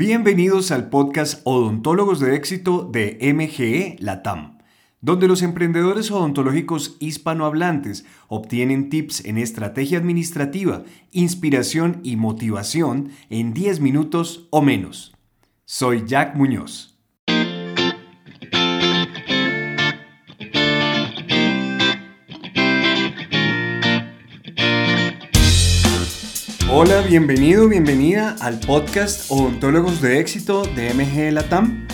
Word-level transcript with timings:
Bienvenidos 0.00 0.70
al 0.70 0.88
podcast 0.88 1.42
Odontólogos 1.44 2.20
de 2.20 2.34
Éxito 2.34 2.88
de 2.90 3.18
MGE 3.34 3.96
Latam, 3.98 4.56
donde 5.02 5.28
los 5.28 5.42
emprendedores 5.42 6.10
odontológicos 6.10 6.96
hispanohablantes 7.00 8.06
obtienen 8.26 8.88
tips 8.88 9.26
en 9.26 9.36
estrategia 9.36 9.98
administrativa, 9.98 10.84
inspiración 11.12 12.00
y 12.02 12.16
motivación 12.16 13.10
en 13.28 13.52
10 13.52 13.80
minutos 13.80 14.48
o 14.48 14.62
menos. 14.62 15.14
Soy 15.66 16.04
Jack 16.06 16.34
Muñoz. 16.34 16.89
Hola, 26.72 27.00
bienvenido, 27.00 27.68
bienvenida 27.68 28.36
al 28.40 28.60
podcast 28.60 29.28
Odontólogos 29.28 30.00
de 30.00 30.20
Éxito 30.20 30.62
de 30.62 30.94
MG 30.94 31.32
Latam. 31.32 31.88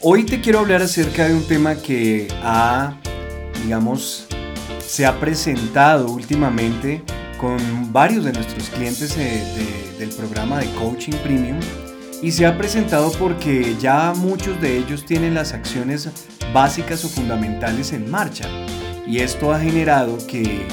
Hoy 0.00 0.24
te 0.24 0.40
quiero 0.40 0.60
hablar 0.60 0.80
acerca 0.80 1.28
de 1.28 1.34
un 1.34 1.46
tema 1.46 1.74
que 1.74 2.28
ha, 2.42 2.96
digamos, 3.62 4.26
se 4.80 5.04
ha 5.04 5.20
presentado 5.20 6.10
últimamente 6.10 7.02
con 7.36 7.58
varios 7.92 8.24
de 8.24 8.32
nuestros 8.32 8.70
clientes 8.70 9.18
del 9.98 10.08
programa 10.16 10.60
de 10.60 10.66
Coaching 10.76 11.18
Premium 11.22 11.60
y 12.22 12.32
se 12.32 12.46
ha 12.46 12.56
presentado 12.56 13.12
porque 13.12 13.76
ya 13.78 14.14
muchos 14.16 14.58
de 14.62 14.78
ellos 14.78 15.04
tienen 15.04 15.34
las 15.34 15.52
acciones 15.52 16.08
básicas 16.54 17.04
o 17.04 17.10
fundamentales 17.10 17.92
en 17.92 18.10
marcha 18.10 18.48
y 19.06 19.18
esto 19.18 19.52
ha 19.52 19.60
generado 19.60 20.16
que 20.26 20.66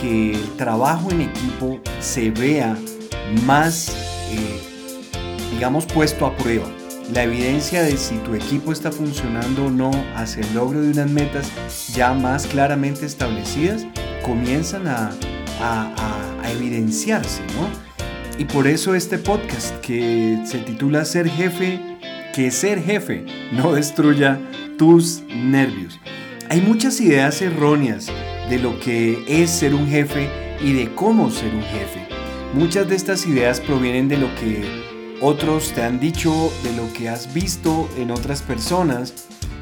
que 0.00 0.32
el 0.32 0.56
trabajo 0.56 1.10
en 1.10 1.22
equipo 1.22 1.80
se 2.00 2.30
vea 2.30 2.76
más, 3.44 3.88
eh, 4.30 4.60
digamos, 5.52 5.86
puesto 5.86 6.26
a 6.26 6.36
prueba. 6.36 6.66
La 7.12 7.22
evidencia 7.22 7.82
de 7.82 7.96
si 7.96 8.16
tu 8.16 8.34
equipo 8.34 8.72
está 8.72 8.90
funcionando 8.90 9.66
o 9.66 9.70
no 9.70 9.90
hacia 10.16 10.42
el 10.42 10.54
logro 10.54 10.80
de 10.80 10.90
unas 10.90 11.10
metas 11.10 11.50
ya 11.94 12.12
más 12.14 12.46
claramente 12.46 13.06
establecidas 13.06 13.86
comienzan 14.24 14.88
a, 14.88 15.12
a 15.60 16.50
evidenciarse, 16.50 17.42
¿no? 17.54 17.86
Y 18.38 18.44
por 18.44 18.66
eso 18.66 18.94
este 18.94 19.18
podcast 19.18 19.74
que 19.80 20.38
se 20.44 20.58
titula 20.58 21.04
Ser 21.04 21.28
jefe, 21.28 21.80
que 22.34 22.50
ser 22.50 22.82
jefe 22.82 23.24
no 23.52 23.72
destruya 23.72 24.38
tus 24.76 25.22
nervios. 25.28 25.98
Hay 26.50 26.60
muchas 26.60 27.00
ideas 27.00 27.40
erróneas 27.40 28.12
de 28.48 28.58
lo 28.58 28.78
que 28.80 29.24
es 29.26 29.50
ser 29.50 29.74
un 29.74 29.88
jefe 29.88 30.28
y 30.60 30.72
de 30.72 30.94
cómo 30.94 31.30
ser 31.30 31.54
un 31.54 31.62
jefe. 31.62 32.06
Muchas 32.54 32.88
de 32.88 32.96
estas 32.96 33.26
ideas 33.26 33.60
provienen 33.60 34.08
de 34.08 34.18
lo 34.18 34.34
que 34.36 34.64
otros 35.20 35.72
te 35.72 35.82
han 35.82 35.98
dicho, 35.98 36.52
de 36.62 36.72
lo 36.74 36.92
que 36.92 37.08
has 37.08 37.32
visto 37.34 37.88
en 37.96 38.10
otras 38.10 38.42
personas, 38.42 39.14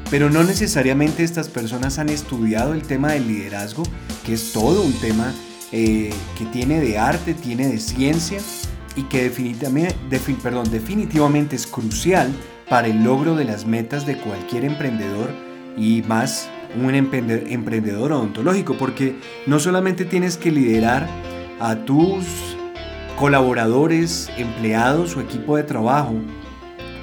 pero 0.09 0.29
no 0.29 0.43
necesariamente 0.43 1.23
estas 1.23 1.49
personas 1.49 1.97
han 1.97 2.09
estudiado 2.09 2.73
el 2.73 2.83
tema 2.83 3.13
del 3.13 3.27
liderazgo, 3.27 3.83
que 4.25 4.33
es 4.33 4.53
todo 4.53 4.83
un 4.83 4.93
tema 4.93 5.33
eh, 5.71 6.13
que 6.37 6.45
tiene 6.45 6.79
de 6.79 6.97
arte, 6.97 7.33
tiene 7.33 7.67
de 7.67 7.79
ciencia 7.79 8.39
y 8.95 9.03
que 9.03 9.23
definitivamente, 9.23 11.55
es 11.55 11.67
crucial 11.67 12.31
para 12.69 12.87
el 12.87 13.03
logro 13.03 13.35
de 13.35 13.45
las 13.45 13.65
metas 13.65 14.05
de 14.05 14.17
cualquier 14.17 14.65
emprendedor 14.65 15.31
y 15.77 16.01
más 16.03 16.49
un 16.77 16.93
emprendedor 16.95 18.11
odontológico, 18.11 18.77
porque 18.77 19.15
no 19.45 19.59
solamente 19.59 20.05
tienes 20.05 20.37
que 20.37 20.51
liderar 20.51 21.07
a 21.59 21.75
tus 21.75 22.25
colaboradores, 23.17 24.29
empleados 24.37 25.15
o 25.15 25.21
equipo 25.21 25.57
de 25.57 25.63
trabajo, 25.63 26.15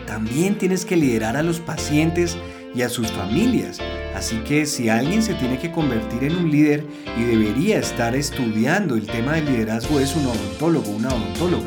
también 0.06 0.58
tienes 0.58 0.84
que 0.84 0.96
liderar 0.96 1.36
a 1.36 1.42
los 1.42 1.60
pacientes 1.60 2.36
y 2.74 2.82
a 2.82 2.88
sus 2.88 3.10
familias. 3.10 3.78
Así 4.14 4.36
que 4.40 4.66
si 4.66 4.88
alguien 4.88 5.22
se 5.22 5.34
tiene 5.34 5.58
que 5.58 5.72
convertir 5.72 6.24
en 6.24 6.36
un 6.36 6.50
líder 6.50 6.84
y 7.18 7.24
debería 7.24 7.78
estar 7.78 8.14
estudiando 8.14 8.94
el 8.94 9.06
tema 9.06 9.32
del 9.32 9.46
liderazgo 9.46 10.00
es 10.00 10.14
un 10.14 10.26
odontólogo, 10.26 10.90
una 10.90 11.08
odontóloga. 11.08 11.66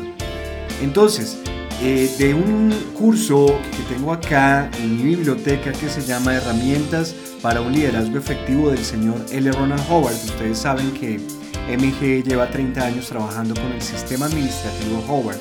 Entonces, 0.80 1.38
eh, 1.82 2.08
de 2.18 2.34
un 2.34 2.72
curso 2.96 3.46
que 3.72 3.94
tengo 3.94 4.12
acá 4.12 4.70
en 4.78 4.96
mi 4.96 5.16
biblioteca 5.16 5.72
que 5.72 5.88
se 5.88 6.02
llama 6.02 6.34
Herramientas 6.34 7.14
para 7.42 7.60
un 7.60 7.72
liderazgo 7.72 8.18
efectivo 8.18 8.70
del 8.70 8.84
señor 8.84 9.24
L. 9.30 9.50
Ronald 9.52 9.82
Howard. 9.88 10.14
Ustedes 10.14 10.58
saben 10.58 10.90
que 10.92 11.20
MG 11.68 12.24
lleva 12.24 12.50
30 12.50 12.84
años 12.84 13.08
trabajando 13.08 13.54
con 13.54 13.72
el 13.72 13.82
sistema 13.82 14.26
administrativo 14.26 15.04
Howard. 15.08 15.38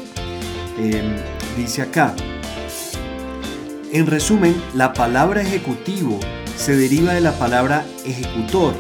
Em, 0.78 1.16
dice 1.57 1.83
acá, 1.83 2.13
en 3.91 4.07
resumen, 4.07 4.56
la 4.73 4.94
palabra 4.94 5.41
ejecutivo 5.41 6.19
se 6.57 6.75
deriva 6.75 7.13
de 7.13 7.22
la 7.22 7.31
palabra 7.38 7.85
ejecutor, 8.06 8.73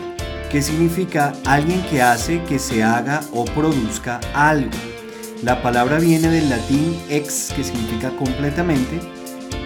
que 0.51 0.61
significa 0.61 1.33
alguien 1.45 1.81
que 1.83 2.01
hace 2.01 2.43
que 2.43 2.59
se 2.59 2.83
haga 2.83 3.21
o 3.31 3.45
produzca 3.45 4.19
algo. 4.33 4.71
La 5.43 5.61
palabra 5.61 5.99
viene 5.99 6.27
del 6.29 6.49
latín 6.49 6.99
ex, 7.09 7.53
que 7.55 7.63
significa 7.63 8.09
completamente. 8.17 8.99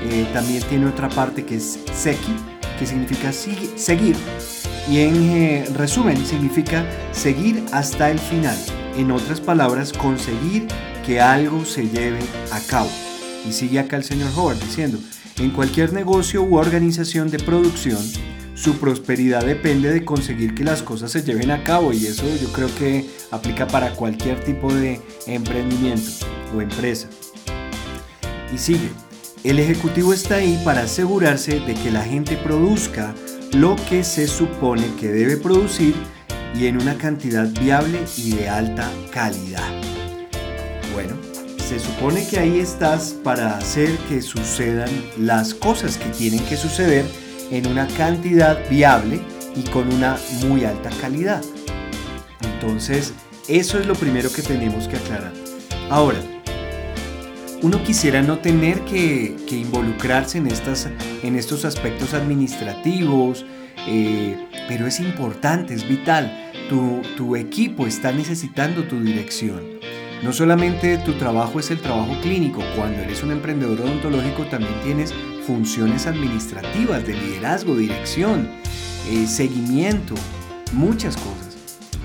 Eh, 0.04 0.28
también 0.34 0.62
tiene 0.64 0.88
otra 0.88 1.10
parte 1.10 1.46
que 1.46 1.56
es 1.56 1.80
sequi, 1.94 2.36
que 2.80 2.88
significa 2.88 3.32
seguir. 3.34 4.16
Y 4.90 5.00
en 5.00 5.16
eh, 5.16 5.66
resumen, 5.76 6.26
significa 6.26 6.86
seguir 7.12 7.64
hasta 7.72 8.10
el 8.10 8.18
final. 8.18 8.58
En 8.98 9.12
otras 9.12 9.42
palabras, 9.42 9.94
conseguir 9.94 10.68
que 11.06 11.22
algo 11.22 11.66
se 11.66 11.90
lleve 11.90 12.20
a 12.52 12.60
cabo. 12.62 12.90
Y 13.48 13.52
sigue 13.52 13.80
acá 13.80 13.98
el 13.98 14.04
señor 14.04 14.30
Howard 14.36 14.60
diciendo, 14.60 14.98
en 15.38 15.52
cualquier 15.52 15.94
negocio 15.94 16.42
u 16.42 16.58
organización 16.58 17.30
de 17.30 17.40
producción, 17.40 18.00
su 18.56 18.78
prosperidad 18.78 19.46
depende 19.46 19.92
de 19.92 20.04
conseguir 20.04 20.54
que 20.54 20.66
las 20.66 20.82
cosas 20.82 21.12
se 21.12 21.24
lleven 21.24 21.50
a 21.52 21.64
cabo 21.64 21.94
y 21.94 22.08
eso 22.08 22.26
yo 22.42 22.52
creo 22.52 22.68
que 22.78 23.10
aplica 23.32 23.68
para 23.68 23.94
cualquier 23.94 24.44
tipo 24.44 24.74
de 24.74 25.00
emprendimiento 25.28 26.12
o 26.54 26.62
empresa. 26.62 27.08
Y 28.54 28.58
sigue, 28.58 28.90
el 29.44 29.60
ejecutivo 29.60 30.14
está 30.14 30.36
ahí 30.36 30.62
para 30.66 30.82
asegurarse 30.82 31.60
de 31.62 31.74
que 31.74 31.92
la 31.92 32.04
gente 32.04 32.36
produzca 32.38 33.14
lo 33.54 33.76
que 33.90 34.04
se 34.04 34.28
supone 34.28 34.84
que 35.00 35.08
debe 35.08 35.38
producir 35.38 35.96
y 36.54 36.68
en 36.68 36.82
una 36.82 36.98
cantidad 36.98 37.48
viable 37.60 38.00
y 38.18 38.32
de 38.32 38.50
alta 38.50 38.90
calidad. 39.12 39.70
Bueno, 40.94 41.16
se 41.58 41.80
supone 41.80 42.28
que 42.28 42.40
ahí 42.40 42.60
estás 42.60 43.16
para 43.24 43.58
hacer 43.58 43.96
que 44.10 44.22
sucedan 44.22 44.90
las 45.18 45.54
cosas 45.54 45.98
que 45.98 46.10
tienen 46.10 46.44
que 46.46 46.58
suceder 46.58 47.06
en 47.52 47.68
una 47.68 47.88
cantidad 47.88 48.58
viable 48.70 49.22
y 49.56 49.64
con 49.70 49.92
una 49.94 50.18
muy 50.48 50.66
alta 50.66 50.90
calidad. 51.02 51.42
Entonces, 52.42 53.14
eso 53.48 53.80
es 53.80 53.86
lo 53.86 53.96
primero 53.96 54.32
que 54.32 54.42
tenemos 54.42 54.88
que 54.88 54.98
aclarar. 54.98 55.34
Ahora, 55.90 56.20
uno 57.62 57.84
quisiera 57.84 58.22
no 58.22 58.40
tener 58.40 58.82
que, 58.82 59.36
involucrarse 59.52 60.38
en, 60.38 60.48
estas, 60.48 60.88
en 61.24 61.36
estos 61.36 61.66
aspectos 61.66 62.14
administrativos, 62.14 63.46
eh, 63.88 64.38
pero 64.68 64.88
es 64.88 65.00
importante, 65.00 65.74
es 65.74 65.88
vital. 65.88 66.46
Tu, 66.70 67.36
equipo 67.36 67.88
está 67.88 68.12
necesitando 68.12 68.84
tu 68.84 69.00
dirección. 69.00 69.62
No 70.24 70.34
solamente 70.34 70.98
tu 70.98 71.14
trabajo 71.14 71.60
es 71.60 71.72
el 71.72 71.80
trabajo 71.80 72.16
clínico, 72.22 72.62
cuando 72.76 73.02
eres 73.02 73.24
un 73.24 73.32
emprendedor 73.32 73.82
odontológico 73.82 74.46
también 74.46 74.74
tienes 74.84 75.14
funciones 75.48 76.06
administrativas 76.06 77.08
de 77.08 77.14
liderazgo, 77.14 77.76
dirección, 77.76 78.50
eh, 79.10 79.26
seguimiento, 79.26 80.14
muchas 80.74 81.16
cosas 81.16 81.39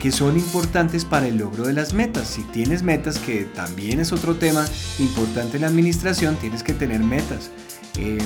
que 0.05 0.13
son 0.13 0.37
importantes 0.37 1.03
para 1.03 1.29
el 1.29 1.39
logro 1.39 1.65
de 1.65 1.73
las 1.73 1.95
metas. 1.95 2.29
Si 2.29 2.43
tienes 2.43 2.83
metas, 2.83 3.19
que 3.19 3.45
también 3.45 4.01
es 4.01 4.13
otro 4.13 4.37
tema 4.37 4.67
importante 4.99 5.57
en 5.57 5.63
la 5.63 5.69
administración, 5.69 6.37
tienes 6.37 6.63
que 6.63 6.75
tener 6.75 7.01
metas. 7.01 7.51
Eh, 7.97 8.19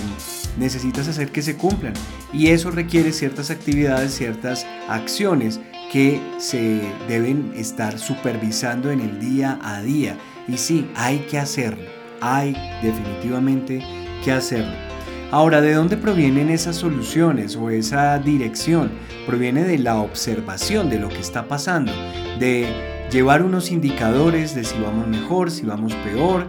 necesitas 0.59 1.07
hacer 1.07 1.31
que 1.31 1.41
se 1.41 1.57
cumplan 1.57 1.93
y 2.33 2.49
eso 2.49 2.73
requiere 2.73 3.13
ciertas 3.13 3.53
actividades, 3.53 4.13
ciertas 4.13 4.67
acciones 4.89 5.61
que 5.93 6.21
se 6.39 6.83
deben 7.07 7.53
estar 7.55 7.97
supervisando 8.01 8.91
en 8.91 8.99
el 8.99 9.21
día 9.21 9.61
a 9.63 9.81
día. 9.81 10.19
Y 10.49 10.57
sí, 10.57 10.91
hay 10.97 11.21
que 11.31 11.39
hacerlo, 11.39 11.89
hay 12.21 12.57
definitivamente 12.83 13.85
que 14.25 14.33
hacerlo. 14.33 14.88
Ahora, 15.31 15.61
¿de 15.61 15.75
dónde 15.75 15.99
provienen 15.99 16.49
esas 16.49 16.77
soluciones 16.77 17.55
o 17.55 17.69
esa 17.69 18.19
dirección? 18.19 18.91
Proviene 19.27 19.63
de 19.65 19.77
la 19.77 19.99
observación 19.99 20.89
de 20.89 20.99
lo 20.99 21.11
que 21.11 21.19
está 21.19 21.47
pasando, 21.47 21.93
de 22.39 22.67
llevar 23.13 23.43
unos 23.43 23.71
indicadores 23.71 24.55
de 24.55 24.65
si 24.65 24.81
vamos 24.81 25.07
mejor, 25.07 25.51
si 25.51 25.67
vamos 25.67 25.93
peor, 25.97 26.49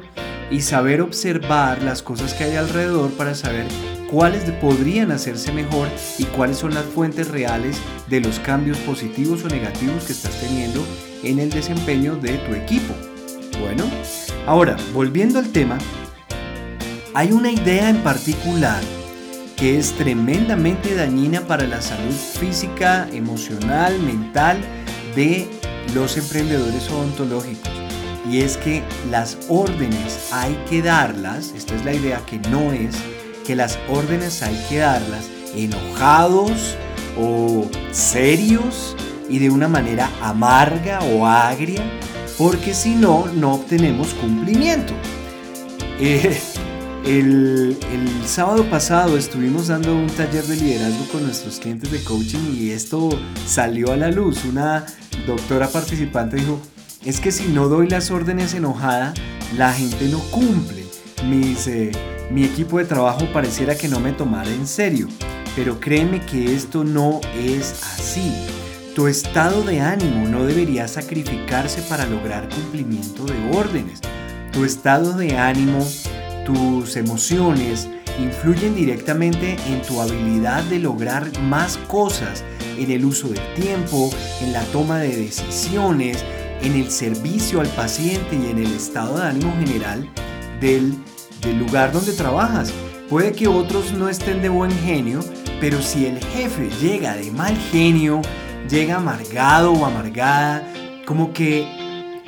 y 0.50 0.62
saber 0.62 1.02
observar 1.02 1.84
las 1.84 2.02
cosas 2.02 2.34
que 2.34 2.46
hay 2.46 2.56
alrededor 2.56 3.12
para 3.12 3.36
saber 3.36 3.66
cuáles 4.10 4.44
podrían 4.62 5.12
hacerse 5.12 5.52
mejor 5.52 5.90
y 6.18 6.24
cuáles 6.24 6.56
son 6.56 6.74
las 6.74 6.86
fuentes 6.86 7.28
reales 7.28 7.82
de 8.08 8.22
los 8.22 8.40
cambios 8.40 8.78
positivos 8.78 9.44
o 9.44 9.50
negativos 9.50 10.06
que 10.06 10.14
estás 10.14 10.40
teniendo 10.40 10.86
en 11.26 11.40
el 11.40 11.50
desempeño 11.50 12.16
de 12.16 12.38
tu 12.38 12.54
equipo. 12.54 12.94
Bueno, 13.60 13.84
ahora, 14.48 14.78
volviendo 14.94 15.38
al 15.38 15.50
tema, 15.50 15.78
Hay 17.20 17.34
una 17.34 17.52
idea 17.52 17.90
en 17.90 17.98
particular 17.98 18.82
que 19.58 19.78
es 19.78 19.92
tremendamente 19.92 20.96
dañina 20.96 21.42
para 21.42 21.68
la 21.68 21.82
salud 21.82 22.14
física, 22.14 23.10
emocional, 23.12 24.00
mental 24.00 24.58
de 25.18 25.46
los 25.94 26.16
emprendedores 26.16 26.90
odontológicos. 26.90 27.74
Y 28.32 28.40
es 28.40 28.56
que 28.56 28.84
las 29.12 29.38
órdenes 29.50 30.30
hay 30.32 30.58
que 30.70 30.82
darlas, 30.82 31.52
esta 31.58 31.76
es 31.76 31.84
la 31.84 31.94
idea 31.94 32.22
que 32.26 32.40
no 32.50 32.72
es, 32.72 32.96
que 33.46 33.54
las 33.54 33.78
órdenes 33.90 34.42
hay 34.42 34.56
que 34.70 34.78
darlas 34.78 35.30
enojados 35.54 36.78
o 37.20 37.70
serios 37.92 38.96
y 39.28 39.40
de 39.40 39.50
una 39.50 39.68
manera 39.68 40.10
amarga 40.22 41.02
o 41.02 41.28
agria, 41.28 41.84
porque 42.38 42.74
si 42.74 42.96
no, 42.96 43.26
no 43.28 43.56
obtenemos 43.56 44.14
cumplimiento. 44.14 44.94
Eh, 46.02 46.40
el, 47.10 47.78
sábado 48.26 48.70
pasado 48.70 49.18
estuvimos 49.18 49.70
dando 49.70 49.96
un 49.96 50.08
taller 50.08 50.44
de 50.44 50.56
liderazgo 50.56 51.06
con 51.12 51.24
nuestros 51.24 51.60
clientes 51.60 51.92
de 51.92 52.04
coaching 52.04 52.56
y 52.56 52.70
esto 52.70 53.10
salió 53.48 53.92
a 53.92 53.98
la 53.98 54.12
luz. 54.12 54.46
Una 54.46 54.86
doctora 55.26 55.68
participante 55.68 56.38
dijo, 56.38 56.60
es 57.04 57.20
que 57.20 57.32
si 57.32 57.48
no 57.48 57.68
doy 57.68 57.90
las 57.90 58.12
órdenes 58.12 58.54
enojada, 58.54 59.16
la 59.58 59.74
gente 59.74 60.08
no 60.08 60.20
cumple. 60.30 60.86
mi 61.24 62.44
equipo 62.44 62.78
de 62.78 62.86
trabajo 62.86 63.26
pareciera 63.34 63.76
que 63.76 63.88
no 63.88 64.00
me 64.00 64.12
tomara 64.12 64.52
en 64.52 64.68
serio, 64.68 65.08
pero 65.56 65.80
créeme 65.80 66.22
que 66.22 66.54
esto 66.54 66.84
no 66.84 67.22
es 67.36 67.82
así. 67.82 68.32
Tu 68.94 69.08
estado 69.08 69.64
de 69.64 69.82
ánimo 69.82 70.28
no 70.28 70.46
debería 70.46 70.88
sacrificarse 70.88 71.82
para 71.82 72.06
lograr 72.06 72.48
cumplimiento 72.50 73.26
de 73.26 73.58
órdenes. 73.58 74.00
Tu 74.52 74.64
estado 74.64 75.14
de 75.14 75.38
ánimo 75.38 75.88
tus 76.54 76.96
emociones 76.96 77.88
influyen 78.20 78.76
directamente 78.76 79.56
en 79.68 79.82
tu 79.84 80.02
habilidad 80.02 80.64
de 80.64 80.80
lograr 80.80 81.28
más 81.42 81.78
cosas, 81.88 82.44
en 82.78 82.90
el 82.92 83.06
uso 83.06 83.28
del 83.30 83.54
tiempo, 83.54 84.10
en 84.42 84.54
la 84.54 84.64
toma 84.66 85.00
de 85.00 85.16
decisiones, 85.16 86.24
en 86.62 86.74
el 86.74 86.90
servicio 86.90 87.62
al 87.62 87.68
paciente 87.68 88.36
y 88.36 88.50
en 88.50 88.58
el 88.58 88.74
estado 88.74 89.18
de 89.20 89.28
ánimo 89.28 89.54
general 89.60 90.10
del, 90.60 90.96
del 91.42 91.60
lugar 91.60 91.92
donde 91.92 92.14
trabajas. 92.14 92.74
Puede 93.10 93.32
que 93.34 93.48
otros 93.48 93.94
no 93.94 94.10
estén 94.10 94.42
de 94.42 94.50
buen 94.50 94.72
genio, 94.72 95.20
pero 95.62 95.82
si 95.82 96.06
el 96.06 96.24
jefe 96.24 96.70
llega 96.82 97.16
de 97.16 97.32
mal 97.32 97.56
genio, 97.72 98.22
llega 98.70 98.98
amargado 98.98 99.74
o 99.74 99.86
amargada, 99.86 100.68
como 101.06 101.32
que 101.32 101.68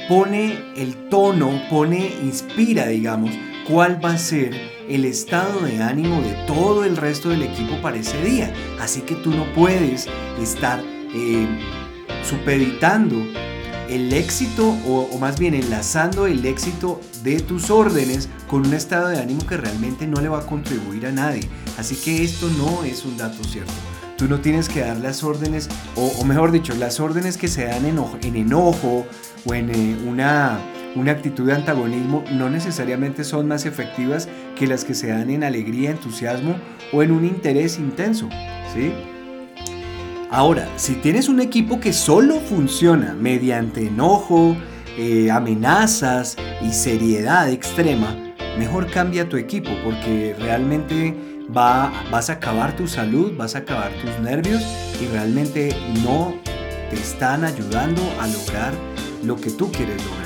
pone 0.07 0.59
el 0.75 1.09
tono, 1.09 1.62
pone, 1.69 2.13
inspira, 2.23 2.88
digamos, 2.88 3.31
cuál 3.71 4.03
va 4.03 4.12
a 4.12 4.18
ser 4.18 4.53
el 4.89 5.06
estado 5.06 5.62
de 5.62 5.81
ánimo 5.81 6.21
de 6.21 6.33
todo 6.45 6.83
el 6.83 6.97
resto 6.97 7.29
del 7.29 7.44
equipo 7.44 7.81
para 7.81 7.95
ese 7.95 8.21
día. 8.21 8.53
Así 8.81 9.00
que 9.01 9.15
tú 9.15 9.31
no 9.31 9.45
puedes 9.53 10.07
estar 10.41 10.83
eh, 11.15 11.47
supeditando 12.21 13.15
el 13.88 14.12
éxito 14.12 14.75
o, 14.85 15.18
más 15.19 15.39
bien 15.39 15.53
enlazando 15.53 16.27
el 16.27 16.45
éxito 16.45 17.00
de 17.23 17.39
tus 17.39 17.69
órdenes 17.69 18.27
con 18.50 18.68
un 18.68 18.73
estado 18.73 19.07
de 19.07 19.19
ánimo 19.19 19.45
que 19.47 19.56
realmente 19.56 20.06
no 20.06 20.19
le 20.19 20.27
va 20.27 20.39
a 20.39 20.45
contribuir 20.45 21.07
a 21.07 21.13
nadie. 21.13 21.47
Así 21.77 21.95
que 21.95 22.25
esto 22.25 22.50
no 22.57 22.83
es 22.83 23.06
un 23.06 23.18
dato 23.18 23.41
cierto. 23.45 23.71
Tú 24.18 24.27
no 24.27 24.41
tienes 24.41 24.68
que 24.68 24.81
dar 24.81 24.97
las 24.97 25.23
órdenes, 25.23 25.69
o, 25.95 26.25
mejor 26.25 26.51
dicho, 26.51 26.75
las 26.75 27.00
órdenes 27.00 27.38
que 27.38 27.47
se 27.47 27.65
dan 27.65 27.85
en 27.85 27.97
en 28.21 28.35
enojo 28.35 29.06
o 29.45 29.53
en 29.53 29.69
eh, 29.69 29.97
una 30.06 30.59
una 30.95 31.11
actitud 31.11 31.47
de 31.47 31.53
antagonismo 31.53 32.23
no 32.31 32.49
necesariamente 32.49 33.23
son 33.23 33.47
más 33.47 33.65
efectivas 33.65 34.27
que 34.57 34.67
las 34.67 34.83
que 34.83 34.93
se 34.93 35.07
dan 35.07 35.29
en 35.29 35.43
alegría, 35.43 35.91
entusiasmo 35.91 36.55
o 36.91 37.03
en 37.03 37.11
un 37.11 37.25
interés 37.25 37.77
intenso. 37.77 38.29
¿sí? 38.73 38.91
Ahora, 40.29 40.67
si 40.77 40.95
tienes 40.95 41.29
un 41.29 41.41
equipo 41.41 41.79
que 41.79 41.93
solo 41.93 42.39
funciona 42.39 43.15
mediante 43.19 43.88
enojo, 43.88 44.55
eh, 44.97 45.31
amenazas 45.31 46.38
y 46.61 46.71
seriedad 46.71 47.49
extrema, 47.49 48.15
mejor 48.57 48.89
cambia 48.89 49.27
tu 49.27 49.37
equipo 49.37 49.71
porque 49.83 50.35
realmente 50.39 51.15
va, 51.55 51.91
vas 52.11 52.29
a 52.29 52.33
acabar 52.33 52.75
tu 52.75 52.87
salud, 52.87 53.33
vas 53.35 53.55
a 53.55 53.59
acabar 53.59 53.91
tus 54.01 54.19
nervios 54.19 54.61
y 55.01 55.07
realmente 55.07 55.75
no 56.03 56.33
te 56.89 56.95
están 56.95 57.44
ayudando 57.44 58.01
a 58.19 58.27
lograr 58.27 58.73
lo 59.23 59.35
que 59.35 59.49
tú 59.51 59.71
quieres 59.71 60.03
lograr. 60.05 60.20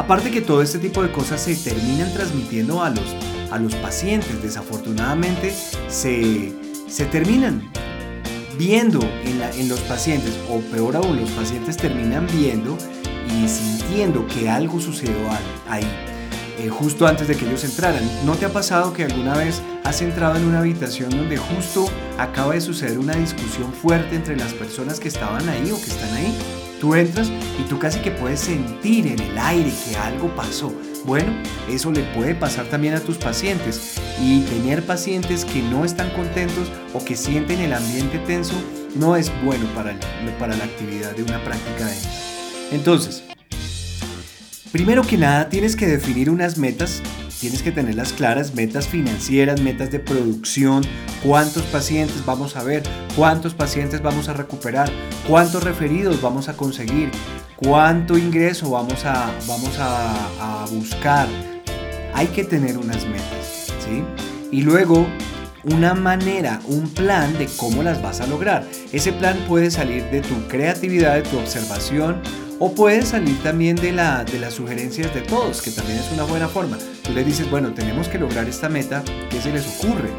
Aparte 0.00 0.30
que 0.30 0.40
todo 0.40 0.62
este 0.62 0.78
tipo 0.78 1.02
de 1.02 1.12
cosas 1.12 1.42
se 1.42 1.54
terminan 1.56 2.10
transmitiendo 2.14 2.82
a 2.82 2.88
los, 2.88 3.04
a 3.50 3.58
los 3.58 3.74
pacientes, 3.74 4.42
desafortunadamente 4.42 5.54
se, 5.88 6.54
se 6.88 7.04
terminan 7.04 7.70
viendo 8.56 8.98
en, 9.26 9.42
en 9.42 9.68
los 9.68 9.78
pacientes, 9.80 10.38
o 10.48 10.60
peor 10.72 10.96
aún, 10.96 11.20
los 11.20 11.28
pacientes 11.32 11.76
terminan 11.76 12.26
viendo 12.32 12.78
y 13.28 13.46
sintiendo 13.46 14.26
que 14.26 14.48
algo 14.48 14.80
sucedió 14.80 15.16
ahí, 15.68 15.86
eh, 16.58 16.70
justo 16.70 17.06
antes 17.06 17.28
de 17.28 17.36
que 17.36 17.44
ellos 17.44 17.62
entraran. 17.64 18.02
¿No 18.24 18.36
te 18.36 18.46
ha 18.46 18.52
pasado 18.54 18.94
que 18.94 19.04
alguna 19.04 19.36
vez 19.36 19.60
has 19.84 20.00
entrado 20.00 20.36
en 20.36 20.46
una 20.46 20.60
habitación 20.60 21.10
donde 21.10 21.36
justo 21.36 21.84
acaba 22.16 22.54
de 22.54 22.62
suceder 22.62 22.98
una 22.98 23.16
discusión 23.16 23.70
fuerte 23.74 24.16
entre 24.16 24.38
las 24.38 24.54
personas 24.54 24.98
que 24.98 25.08
estaban 25.08 25.46
ahí 25.50 25.70
o 25.70 25.76
que 25.76 25.90
están 25.90 26.14
ahí? 26.14 26.29
Tú 26.80 26.94
entras 26.94 27.30
y 27.58 27.68
tú 27.68 27.78
casi 27.78 28.00
que 28.00 28.10
puedes 28.10 28.40
sentir 28.40 29.06
en 29.06 29.20
el 29.20 29.38
aire 29.38 29.70
que 29.86 29.96
algo 29.98 30.34
pasó. 30.34 30.72
Bueno, 31.04 31.30
eso 31.68 31.92
le 31.92 32.02
puede 32.14 32.34
pasar 32.34 32.64
también 32.66 32.94
a 32.94 33.00
tus 33.00 33.18
pacientes. 33.18 34.00
Y 34.18 34.40
tener 34.44 34.82
pacientes 34.86 35.44
que 35.44 35.60
no 35.60 35.84
están 35.84 36.10
contentos 36.10 36.72
o 36.94 37.04
que 37.04 37.16
sienten 37.16 37.60
el 37.60 37.74
ambiente 37.74 38.18
tenso 38.20 38.54
no 38.94 39.14
es 39.14 39.30
bueno 39.44 39.66
para, 39.74 39.94
para 40.38 40.56
la 40.56 40.64
actividad 40.64 41.14
de 41.14 41.22
una 41.22 41.44
práctica 41.44 41.84
dental. 41.84 42.12
Entonces, 42.72 43.24
primero 44.72 45.02
que 45.02 45.18
nada 45.18 45.50
tienes 45.50 45.76
que 45.76 45.86
definir 45.86 46.30
unas 46.30 46.56
metas 46.56 47.02
tienes 47.40 47.62
que 47.62 47.72
tenerlas 47.72 48.12
claras, 48.12 48.54
metas 48.54 48.86
financieras, 48.86 49.60
metas 49.60 49.90
de 49.90 49.98
producción, 49.98 50.84
cuántos 51.22 51.62
pacientes 51.64 52.24
vamos 52.26 52.56
a 52.56 52.62
ver, 52.62 52.82
cuántos 53.16 53.54
pacientes 53.54 54.02
vamos 54.02 54.28
a 54.28 54.34
recuperar, 54.34 54.90
cuántos 55.26 55.64
referidos 55.64 56.20
vamos 56.20 56.48
a 56.48 56.56
conseguir, 56.56 57.10
cuánto 57.56 58.18
ingreso 58.18 58.70
vamos 58.70 59.04
a, 59.06 59.32
vamos 59.48 59.76
a, 59.78 60.66
buscar. 60.70 61.26
Hay 62.14 62.26
que 62.28 62.44
tener 62.44 62.76
unas 62.76 63.06
metas, 63.06 63.72
¿sí? 63.84 64.04
Y 64.52 64.62
luego 64.62 65.06
una 65.64 65.94
manera, 65.94 66.60
un 66.66 66.88
plan 66.90 67.36
de 67.38 67.48
cómo 67.56 67.82
las 67.82 68.02
vas 68.02 68.20
a 68.20 68.26
lograr. 68.26 68.66
Ese 68.92 69.12
plan 69.12 69.36
puede 69.48 69.70
salir 69.70 70.04
de 70.10 70.20
tu 70.20 70.46
creatividad, 70.48 71.14
de 71.14 71.22
tu 71.22 71.38
observación, 71.38 72.20
o 72.60 72.74
puede 72.74 73.02
salir 73.02 73.42
también 73.42 73.74
de, 73.74 73.90
la, 73.90 74.22
de 74.22 74.38
las 74.38 74.54
sugerencias 74.54 75.12
de 75.14 75.22
todos, 75.22 75.62
que 75.62 75.70
también 75.70 75.98
es 75.98 76.12
una 76.12 76.24
buena 76.24 76.46
forma. 76.46 76.76
Tú 77.02 77.12
les 77.14 77.24
dices, 77.24 77.50
bueno, 77.50 77.72
tenemos 77.72 78.06
que 78.06 78.18
lograr 78.18 78.46
esta 78.48 78.68
meta, 78.68 79.02
¿qué 79.30 79.40
se 79.40 79.50
les 79.50 79.66
ocurre? 79.66 80.10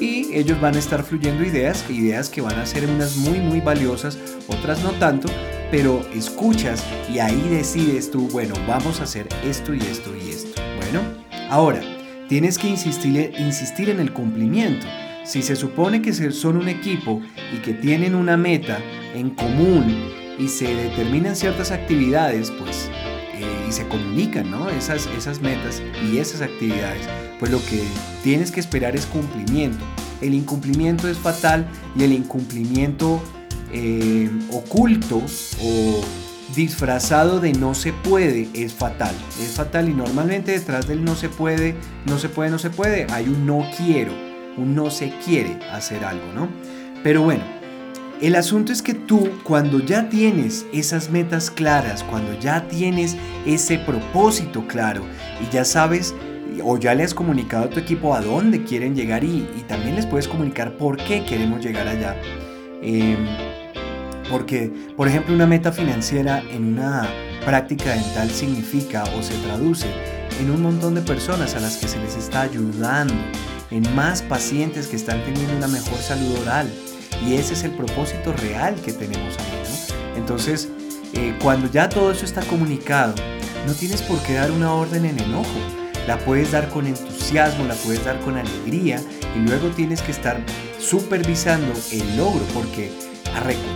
Y 0.00 0.32
ellos 0.32 0.58
van 0.62 0.76
a 0.76 0.78
estar 0.78 1.04
fluyendo 1.04 1.44
ideas, 1.44 1.84
ideas 1.90 2.30
que 2.30 2.40
van 2.40 2.58
a 2.58 2.64
ser 2.64 2.88
unas 2.88 3.16
muy, 3.16 3.38
muy 3.38 3.60
valiosas, 3.60 4.18
otras 4.48 4.82
no 4.82 4.92
tanto, 4.92 5.28
pero 5.70 6.00
escuchas 6.14 6.82
y 7.12 7.18
ahí 7.18 7.48
decides 7.50 8.10
tú, 8.10 8.28
bueno, 8.28 8.54
vamos 8.66 9.00
a 9.00 9.04
hacer 9.04 9.28
esto 9.44 9.74
y 9.74 9.80
esto 9.80 10.10
y 10.16 10.30
esto. 10.30 10.58
Bueno, 10.78 11.02
ahora, 11.50 11.82
tienes 12.30 12.56
que 12.56 12.68
insistir, 12.68 13.34
insistir 13.38 13.90
en 13.90 14.00
el 14.00 14.14
cumplimiento. 14.14 14.86
Si 15.26 15.42
se 15.42 15.54
supone 15.54 16.00
que 16.00 16.14
son 16.32 16.56
un 16.56 16.68
equipo 16.68 17.20
y 17.54 17.58
que 17.58 17.74
tienen 17.74 18.14
una 18.14 18.38
meta 18.38 18.78
en 19.14 19.30
común 19.30 20.19
y 20.40 20.48
se 20.48 20.74
determinan 20.74 21.36
ciertas 21.36 21.70
actividades, 21.70 22.50
pues, 22.50 22.88
eh, 23.34 23.66
y 23.68 23.72
se 23.72 23.86
comunican, 23.88 24.50
¿no? 24.50 24.70
Esas, 24.70 25.06
esas 25.16 25.40
metas 25.40 25.82
y 26.10 26.18
esas 26.18 26.40
actividades, 26.40 27.06
pues 27.38 27.50
lo 27.50 27.58
que 27.66 27.82
tienes 28.22 28.50
que 28.50 28.60
esperar 28.60 28.96
es 28.96 29.06
cumplimiento. 29.06 29.84
El 30.20 30.34
incumplimiento 30.34 31.08
es 31.08 31.18
fatal 31.18 31.66
y 31.96 32.04
el 32.04 32.12
incumplimiento 32.12 33.22
eh, 33.72 34.30
oculto 34.50 35.22
o 35.62 36.00
disfrazado 36.54 37.38
de 37.38 37.52
no 37.52 37.74
se 37.74 37.92
puede 37.92 38.48
es 38.54 38.72
fatal. 38.72 39.14
Es 39.40 39.52
fatal 39.52 39.88
y 39.88 39.94
normalmente 39.94 40.52
detrás 40.52 40.88
del 40.88 41.04
no 41.04 41.14
se 41.14 41.28
puede, 41.28 41.74
no 42.06 42.18
se 42.18 42.28
puede, 42.28 42.50
no 42.50 42.58
se 42.58 42.70
puede, 42.70 43.06
hay 43.10 43.26
un 43.26 43.46
no 43.46 43.66
quiero, 43.76 44.12
un 44.56 44.74
no 44.74 44.90
se 44.90 45.12
quiere 45.24 45.58
hacer 45.70 46.04
algo, 46.04 46.32
¿no? 46.34 46.48
Pero 47.02 47.22
bueno, 47.22 47.59
el 48.20 48.34
asunto 48.34 48.72
es 48.72 48.82
que 48.82 48.94
tú 48.94 49.30
cuando 49.44 49.80
ya 49.80 50.08
tienes 50.08 50.66
esas 50.72 51.10
metas 51.10 51.50
claras, 51.50 52.04
cuando 52.04 52.38
ya 52.38 52.68
tienes 52.68 53.16
ese 53.46 53.78
propósito 53.78 54.66
claro 54.66 55.04
y 55.40 55.52
ya 55.52 55.64
sabes 55.64 56.14
o 56.62 56.76
ya 56.76 56.94
le 56.94 57.04
has 57.04 57.14
comunicado 57.14 57.64
a 57.64 57.70
tu 57.70 57.78
equipo 57.78 58.14
a 58.14 58.20
dónde 58.20 58.64
quieren 58.64 58.94
llegar 58.94 59.24
y, 59.24 59.48
también 59.68 59.96
les 59.96 60.04
puedes 60.04 60.28
comunicar 60.28 60.76
por 60.76 60.96
qué 60.96 61.24
queremos 61.24 61.64
llegar 61.64 61.88
allá. 61.88 62.20
Em, 62.82 63.26
porque, 64.28 64.70
por 64.96 65.08
ejemplo, 65.08 65.34
una 65.34 65.46
meta 65.46 65.72
financiera 65.72 66.42
en 66.50 66.74
una 66.74 67.08
práctica 67.44 67.94
dental 67.94 68.30
significa 68.30 69.04
o 69.16 69.22
se 69.22 69.34
traduce 69.38 69.86
en 70.40 70.50
un 70.50 70.62
montón 70.62 70.94
de 70.94 71.02
personas 71.02 71.54
a 71.54 71.60
las 71.60 71.76
que 71.76 71.88
se 71.88 71.98
les 72.00 72.16
está 72.16 72.42
ayudando, 72.42 73.14
en 73.70 73.94
más 73.94 74.22
pacientes 74.22 74.88
que 74.88 74.96
están 74.96 75.24
teniendo 75.24 75.56
una 75.56 75.68
mejor 75.68 75.98
salud 75.98 76.36
oral. 76.42 76.68
Y 77.26 77.34
ese 77.34 77.54
es 77.54 77.64
el 77.64 77.72
propósito 77.72 78.32
real 78.32 78.74
que 78.76 78.92
tenemos 78.92 79.36
ahí, 79.38 79.62
¿no? 79.64 80.16
Entonces, 80.16 80.68
eh, 81.12 81.36
cuando 81.42 81.70
ya 81.70 81.88
todo 81.88 82.12
eso 82.12 82.24
está 82.24 82.42
comunicado, 82.42 83.14
no 83.66 83.74
tienes 83.74 84.02
por 84.02 84.18
qué 84.22 84.34
dar 84.34 84.50
una 84.50 84.72
orden 84.72 85.04
en 85.04 85.18
enojo. 85.18 85.48
La 86.06 86.18
puedes 86.18 86.52
dar 86.52 86.68
con 86.70 86.86
entusiasmo, 86.86 87.64
la 87.64 87.74
puedes 87.74 88.04
dar 88.04 88.18
con 88.20 88.36
alegría 88.36 89.00
y 89.36 89.40
luego 89.40 89.68
tienes 89.68 90.02
que 90.02 90.12
estar 90.12 90.40
supervisando 90.78 91.72
el 91.92 92.16
logro 92.16 92.44
porque 92.54 92.90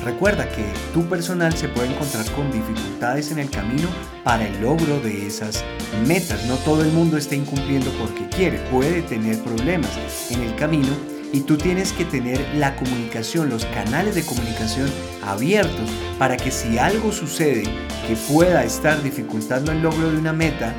recuerda 0.04 0.48
que 0.48 0.64
tu 0.92 1.04
personal 1.04 1.56
se 1.56 1.68
puede 1.68 1.92
encontrar 1.92 2.24
con 2.32 2.50
dificultades 2.50 3.30
en 3.30 3.38
el 3.38 3.50
camino 3.50 3.88
para 4.24 4.46
el 4.46 4.60
logro 4.60 5.00
de 5.00 5.26
esas 5.26 5.64
metas. 6.06 6.44
No 6.46 6.56
todo 6.56 6.82
el 6.82 6.90
mundo 6.92 7.16
está 7.16 7.34
incumpliendo 7.34 7.90
porque 8.00 8.28
quiere, 8.34 8.58
puede 8.70 9.02
tener 9.02 9.38
problemas 9.42 9.90
en 10.30 10.40
el 10.42 10.56
camino 10.56 11.13
y 11.34 11.40
tú 11.40 11.56
tienes 11.56 11.92
que 11.92 12.04
tener 12.04 12.40
la 12.54 12.76
comunicación, 12.76 13.48
los 13.48 13.66
canales 13.66 14.14
de 14.14 14.24
comunicación 14.24 14.88
abiertos 15.26 15.90
para 16.16 16.36
que 16.36 16.52
si 16.52 16.78
algo 16.78 17.10
sucede 17.10 17.64
que 18.06 18.14
pueda 18.32 18.62
estar 18.62 19.02
dificultando 19.02 19.72
el 19.72 19.82
logro 19.82 20.12
de 20.12 20.18
una 20.18 20.32
meta, 20.32 20.72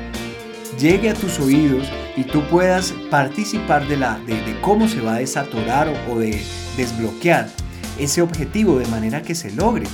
llegue 0.80 1.10
a 1.10 1.14
tus 1.14 1.38
oídos 1.40 1.86
y 2.16 2.24
tú 2.24 2.42
puedas 2.48 2.94
participar 3.10 3.86
de, 3.86 3.98
la, 3.98 4.18
de, 4.20 4.58
cómo 4.62 4.88
se 4.88 5.02
va 5.02 5.16
a 5.16 5.18
desatorar 5.18 5.92
o, 6.08 6.18
de 6.18 6.42
desbloquear 6.78 7.50
ese 7.98 8.22
objetivo 8.22 8.78
de 8.78 8.86
manera 8.86 9.20
que 9.20 9.34
se 9.34 9.50
logre. 9.50 9.84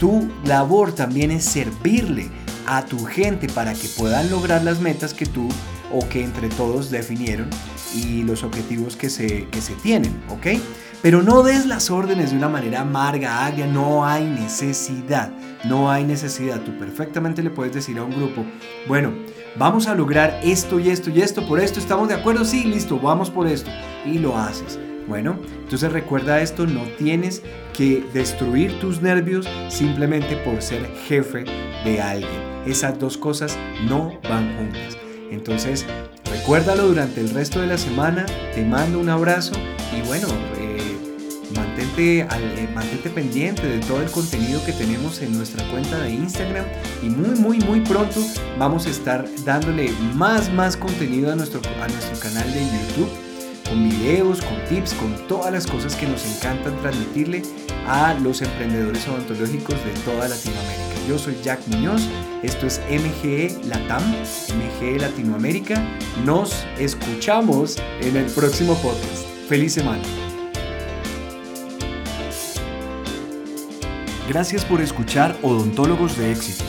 Tu 0.00 0.30
labor 0.46 0.94
también 0.94 1.30
es 1.30 1.44
servirle 1.44 2.30
a 2.66 2.86
tu 2.86 3.04
gente 3.04 3.48
para 3.48 3.74
que 3.74 3.88
puedan 3.98 4.30
lograr 4.30 4.64
las 4.64 4.80
metas 4.80 5.12
que 5.12 5.26
tú 5.26 5.46
o 5.92 6.08
que 6.08 6.24
entre 6.24 6.48
todos 6.48 6.90
definieron 6.90 7.50
y 7.96 8.22
los 8.22 8.42
objetivos 8.42 8.96
que 8.96 9.08
se, 9.08 9.46
que 9.48 9.60
se 9.60 9.74
tienen, 9.74 10.12
¿ok? 10.28 10.60
Pero 11.02 11.22
no 11.22 11.42
des 11.42 11.66
las 11.66 11.90
órdenes 11.90 12.30
de 12.30 12.36
una 12.36 12.48
manera 12.48 12.80
amarga, 12.80 13.46
agria, 13.46 13.66
no 13.66 14.04
hay 14.04 14.24
necesidad, 14.24 15.30
no 15.64 15.90
hay 15.90 16.04
necesidad. 16.04 16.60
Tú 16.62 16.76
perfectamente 16.78 17.42
le 17.42 17.50
puedes 17.50 17.74
decir 17.74 17.98
a 17.98 18.04
un 18.04 18.10
grupo, 18.10 18.44
bueno, 18.88 19.12
vamos 19.58 19.86
a 19.86 19.94
lograr 19.94 20.40
esto 20.42 20.80
y 20.80 20.90
esto 20.90 21.10
y 21.10 21.20
esto, 21.20 21.46
por 21.46 21.60
esto 21.60 21.78
estamos 21.78 22.08
de 22.08 22.14
acuerdo, 22.14 22.44
sí, 22.44 22.64
listo, 22.64 22.98
vamos 22.98 23.30
por 23.30 23.46
esto. 23.46 23.70
Y 24.04 24.18
lo 24.18 24.36
haces. 24.36 24.78
Bueno, 25.06 25.38
entonces 25.62 25.92
recuerda 25.92 26.40
esto, 26.40 26.66
no 26.66 26.82
tienes 26.98 27.42
que 27.72 28.04
destruir 28.12 28.80
tus 28.80 29.00
nervios 29.00 29.48
simplemente 29.68 30.36
por 30.38 30.60
ser 30.60 30.84
jefe 31.06 31.44
de 31.84 32.02
alguien. 32.02 32.56
Esas 32.66 32.98
dos 32.98 33.16
cosas 33.16 33.56
no 33.88 34.18
van 34.28 34.56
juntas. 34.56 34.98
Entonces, 35.30 35.86
recuérdalo 36.46 36.86
durante 36.86 37.20
el 37.20 37.30
resto 37.30 37.60
de 37.60 37.66
la 37.66 37.76
semana, 37.76 38.24
te 38.54 38.64
mando 38.64 39.00
un 39.00 39.08
abrazo 39.08 39.54
y 39.92 40.06
bueno, 40.06 40.28
eh, 40.56 40.96
mantente, 41.56 42.20
eh, 42.20 42.68
mantente 42.72 43.10
pendiente 43.10 43.66
de 43.66 43.80
todo 43.80 44.00
el 44.00 44.08
contenido 44.08 44.64
que 44.64 44.72
tenemos 44.72 45.20
en 45.22 45.36
nuestra 45.36 45.68
cuenta 45.72 45.98
de 45.98 46.10
Instagram 46.10 46.64
y 47.02 47.06
muy 47.06 47.36
muy 47.40 47.58
muy 47.58 47.80
pronto 47.80 48.20
vamos 48.60 48.86
a 48.86 48.90
estar 48.90 49.28
dándole 49.44 49.90
más 50.14 50.52
más 50.52 50.76
contenido 50.76 51.32
a 51.32 51.34
nuestro, 51.34 51.60
a 51.82 51.88
nuestro 51.88 52.16
canal 52.20 52.46
de 52.54 52.60
YouTube 52.60 53.10
con 53.68 53.88
videos, 53.88 54.40
con 54.40 54.56
tips, 54.68 54.94
con 54.94 55.26
todas 55.26 55.52
las 55.52 55.66
cosas 55.66 55.96
que 55.96 56.06
nos 56.06 56.24
encantan 56.36 56.80
transmitirle 56.80 57.42
a 57.88 58.14
los 58.22 58.40
emprendedores 58.40 59.08
odontológicos 59.08 59.84
de 59.84 59.90
toda 60.04 60.28
Latinoamérica. 60.28 60.85
Yo 61.06 61.18
soy 61.18 61.36
Jack 61.42 61.60
Muñoz, 61.68 62.02
esto 62.42 62.66
es 62.66 62.80
MGE 62.90 63.60
Latam, 63.66 64.02
MGE 64.10 64.98
Latinoamérica. 64.98 65.80
Nos 66.24 66.66
escuchamos 66.80 67.76
en 68.00 68.16
el 68.16 68.26
próximo 68.26 68.74
podcast. 68.74 69.24
Feliz 69.48 69.74
semana. 69.74 70.02
Gracias 74.28 74.64
por 74.64 74.80
escuchar 74.80 75.36
Odontólogos 75.42 76.18
de 76.18 76.32
Éxito. 76.32 76.64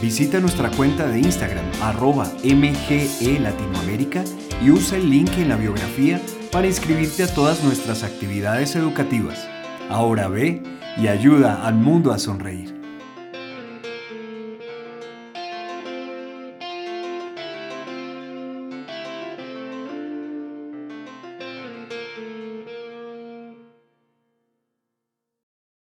Visita 0.00 0.40
nuestra 0.40 0.70
cuenta 0.70 1.06
de 1.06 1.18
Instagram 1.18 1.66
arroba 1.82 2.32
MGE 2.42 3.38
Latinoamérica 3.38 4.24
y 4.64 4.70
usa 4.70 4.96
el 4.96 5.10
link 5.10 5.36
en 5.36 5.50
la 5.50 5.56
biografía 5.56 6.22
para 6.50 6.66
inscribirte 6.66 7.24
a 7.24 7.34
todas 7.34 7.62
nuestras 7.62 8.02
actividades 8.02 8.74
educativas. 8.76 9.46
Ahora 9.90 10.28
ve 10.28 10.62
y 10.96 11.08
ayuda 11.08 11.66
al 11.66 11.74
mundo 11.74 12.12
a 12.12 12.18
sonreír. 12.18 12.77